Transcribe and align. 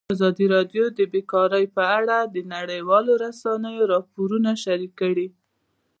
ازادي 0.15 0.45
راډیو 0.55 0.83
د 0.97 0.99
بیکاري 1.13 1.65
په 1.75 1.83
اړه 1.97 2.17
د 2.35 2.37
نړیوالو 2.53 3.11
رسنیو 3.25 3.89
راپورونه 3.93 4.49
شریک 4.63 4.91
کړي. 5.01 5.27